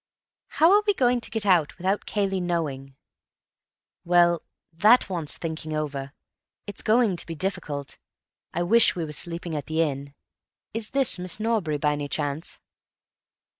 [0.47, 2.95] "How are we going to get out without Cayley knowing?"
[4.03, 4.41] "Well,
[4.73, 6.11] that wants thinking over.
[6.65, 7.99] It's going to be difficult.
[8.51, 10.15] I wish we were sleeping at the inn....
[10.73, 12.57] Is this Miss Norbury, by any chance?"